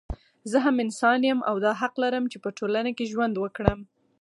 زه 0.51 0.57
هم 0.65 0.75
انسان 0.85 1.19
يم 1.29 1.39
او 1.49 1.55
دا 1.65 1.71
حق 1.81 1.95
لرم 2.03 2.25
چې 2.31 2.37
په 2.43 2.49
ټولنه 2.57 2.91
کې 2.97 3.09
ژوند 3.11 3.35
وکړم 3.39 3.79